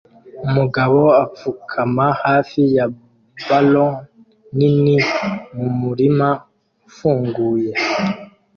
Umugabo 0.45 0.99
apfukama 1.23 2.05
hafi 2.23 2.61
ya 2.77 2.85
ballon 3.47 3.93
nini 4.57 4.95
mumurima 5.55 6.29
ufunguye 6.87 7.71